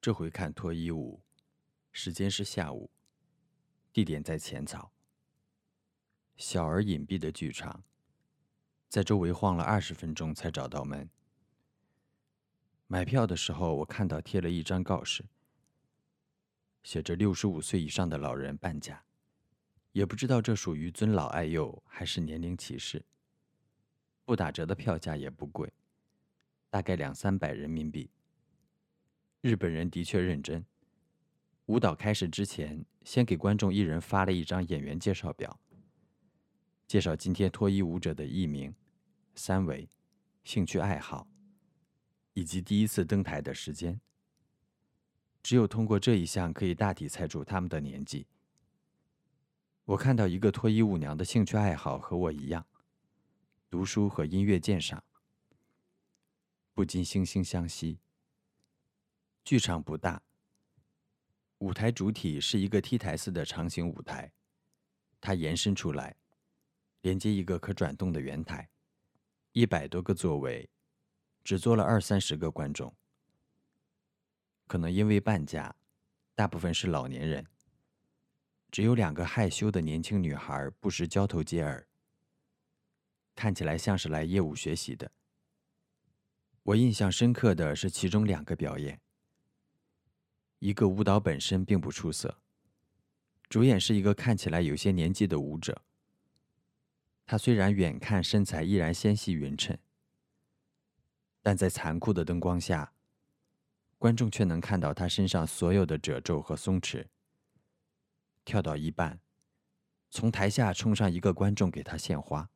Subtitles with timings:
[0.00, 1.20] 这回看脱衣舞，
[1.92, 2.90] 时间是下午，
[3.92, 4.90] 地点在浅草。
[6.38, 7.84] 小而隐蔽的剧场，
[8.88, 11.10] 在周围晃了二十分钟才找到门。
[12.86, 15.26] 买票的时候，我看到贴了一张告示，
[16.82, 19.04] 写着“六十五岁以上的老人半价”，
[19.92, 23.04] 也不知道这属于尊老爱幼还是年龄歧视。
[24.24, 25.70] 不打折的票价也不贵，
[26.70, 28.10] 大概两三百人民币。
[29.40, 30.64] 日本人的确认真。
[31.66, 35.58] 舞蹈开始之前，先给观众一人发了一张演员介绍表，
[36.86, 38.74] 介绍今天脱衣舞者的艺名、
[39.34, 39.88] 三围、
[40.44, 41.26] 兴趣爱好，
[42.34, 44.00] 以及第一次登台的时间。
[45.42, 48.26] 只有通过这一项，可以大体猜出他们的年纪。
[49.86, 52.66] 我看到一个脱衣舞娘的兴趣爱好和我一样，
[53.70, 55.02] 读书和音乐鉴赏，
[56.74, 58.00] 不禁惺惺相惜。
[59.42, 60.22] 剧场不大，
[61.58, 64.32] 舞台主体是一个 T 台似的长形舞台，
[65.20, 66.16] 它延伸出来，
[67.00, 68.68] 连接一个可转动的圆台，
[69.52, 70.70] 一百多个座位，
[71.42, 72.94] 只坐了二三十个观众。
[74.68, 75.74] 可能因为半价，
[76.36, 77.44] 大部分是老年人，
[78.70, 81.88] 只有两个害羞的年轻女孩不时交头接耳，
[83.34, 85.10] 看起来像是来业务学习的。
[86.62, 89.00] 我印象深刻的是其中两个表演。
[90.60, 92.38] 一个舞蹈本身并不出色，
[93.48, 95.82] 主演是一个看起来有些年纪的舞者。
[97.24, 99.78] 他虽然远看身材依然纤细匀称，
[101.40, 102.92] 但在残酷的灯光下，
[103.96, 107.06] 观众却能看到他身上所有的褶皱和松弛。
[108.44, 109.18] 跳到一半，
[110.10, 112.50] 从台下冲上一个观众给他献花，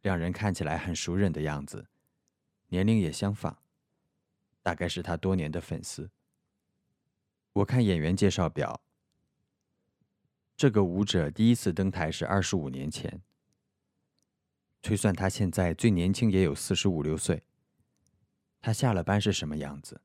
[0.00, 1.86] 两人看起来很熟人的样子，
[2.66, 3.58] 年龄也相仿，
[4.60, 6.10] 大概是他多年的粉丝。
[7.58, 8.80] 我看演员介绍表，
[10.56, 13.20] 这个舞者第一次登台是二十五年前，
[14.80, 17.42] 推算他现在最年轻也有四十五六岁。
[18.60, 20.00] 他下了班是什么样子？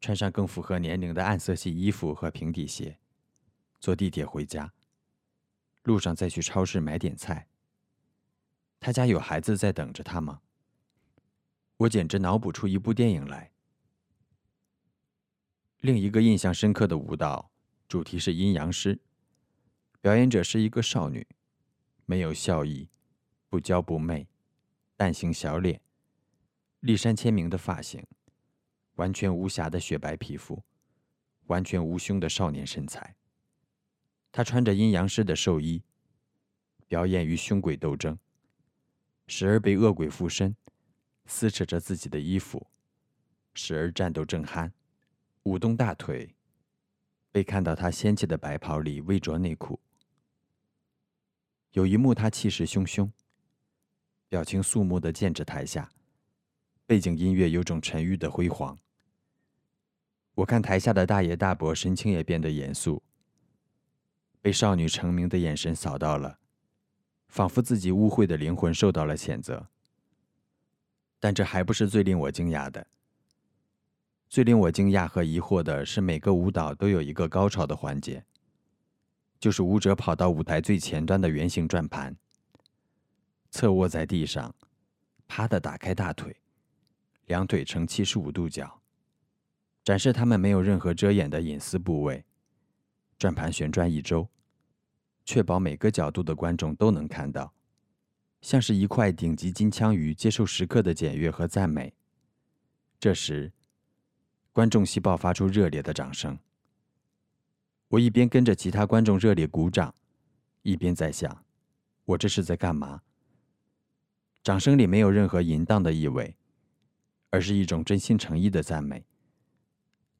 [0.00, 2.98] 穿上更符合年龄的暗色系衣服和平底鞋，
[3.78, 4.72] 坐地铁回家，
[5.84, 7.46] 路上再去超市买点菜。
[8.80, 10.40] 他家有孩子在等着他吗？
[11.76, 13.51] 我简直脑补出一部电影来。
[15.82, 17.50] 另一个印象深刻的舞蹈
[17.88, 19.00] 主题是阴阳师，
[20.00, 21.26] 表演者是一个少女，
[22.06, 22.88] 没有笑意，
[23.48, 24.28] 不娇不媚，
[24.96, 25.80] 淡型小脸，
[26.78, 28.06] 立山签名的发型，
[28.94, 30.62] 完全无瑕的雪白皮肤，
[31.46, 33.16] 完全无胸的少年身材。
[34.30, 35.82] 她穿着阴阳师的寿衣，
[36.86, 38.16] 表演与凶鬼斗争，
[39.26, 40.54] 时而被恶鬼附身，
[41.26, 42.68] 撕扯着自己的衣服，
[43.52, 44.70] 时而战斗正酣。
[45.44, 46.34] 舞动大腿，
[47.30, 49.80] 被看到他掀起的白袍里未着内裤。
[51.72, 53.10] 有一幕，他气势汹汹，
[54.28, 55.90] 表情肃穆的剑指台下，
[56.86, 58.78] 背景音乐有种沉郁的辉煌。
[60.34, 63.02] 我看台下的大爷大伯神情也变得严肃，
[64.40, 66.38] 被少女成名的眼神扫到了，
[67.26, 69.68] 仿佛自己污秽的灵魂受到了谴责。
[71.18, 72.86] 但这还不是最令我惊讶的。
[74.32, 78.24] 最令我惊讶和疑惑的是，每个舞蹈都有一个高潮的环节，
[79.38, 82.16] 就是舞者跑到舞台最前端的圆形转盘，
[83.50, 84.54] 侧卧在地上，
[85.28, 86.34] 啪的打开大腿，
[87.26, 88.80] 两腿呈七十五度角，
[89.84, 92.24] 展示他们没有任何遮掩的隐私部位。
[93.18, 94.30] 转盘旋转一周，
[95.26, 97.52] 确保每个角度的观众都能看到，
[98.40, 101.92] 像是一块顶级金枪鱼接受时刻的检阅和赞美。
[102.98, 103.52] 这时。
[104.52, 106.38] 观众席爆发出热烈的掌声。
[107.88, 109.94] 我一边跟着其他观众热烈鼓掌，
[110.60, 111.44] 一边在想：
[112.04, 113.00] 我这是在干嘛？
[114.42, 116.36] 掌声里没有任何淫荡的意味，
[117.30, 119.06] 而是一种真心诚意的赞美，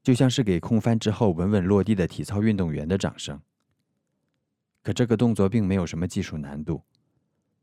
[0.01, 3.39] 就像是给空翻之后稳稳落地的体操运动员的掌声。
[4.81, 6.81] 可这个动作并没有什么技术难度，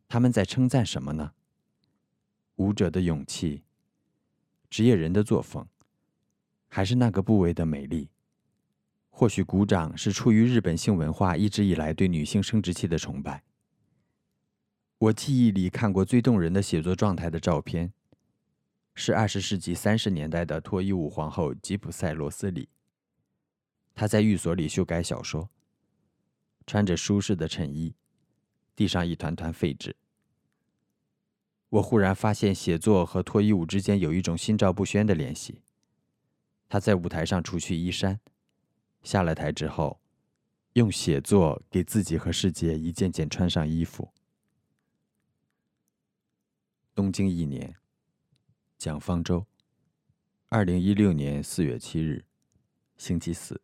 [0.08, 1.32] 他们在称赞什么呢？
[2.56, 3.64] 舞者的勇气，
[4.68, 5.66] 职业人的作风。
[6.70, 8.08] 还是那个部位的美丽。
[9.10, 13.42] 或许鼓掌是出于日本性文化一直以来对女性生殖器的崇拜。
[14.96, 17.92] 我记忆里看过最动人的写作状态的照片，
[18.94, 22.68] 是二十世纪三十年代的脱衣舞皇后吉普赛罗斯里。
[23.94, 25.50] 她在寓所里修改小说，
[26.66, 27.94] 穿着舒适的衬衣，
[28.76, 29.96] 地上一团团废纸。
[31.70, 35.60] 我忽然发现写作和脱衣舞之间有一种心照不宣的联系。
[36.70, 38.20] 他在舞台上除去衣衫，
[39.02, 40.00] 下了台之后，
[40.74, 44.12] 用写作给自己和世界一件件穿上衣服。
[46.94, 47.74] 东京一年，
[48.78, 49.44] 蒋方舟，
[50.48, 52.24] 二零一六年四月七日，
[52.96, 53.60] 星期四。